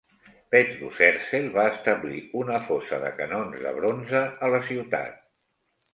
[0.53, 5.25] Petru Cercel va establir una fosa de canons de bronze a la ciutat.